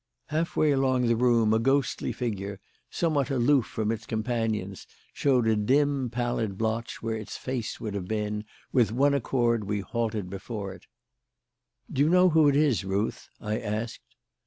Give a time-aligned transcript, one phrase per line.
[0.29, 2.59] Half way along the room a ghostly figure,
[2.89, 8.07] somewhat aloof from its companions, showed a dim, pallid blotch where its face would have
[8.07, 8.45] been.
[8.73, 10.87] With one accord we halted before it.
[11.93, 14.15] "Do you know who it is, Ruth?" I asked.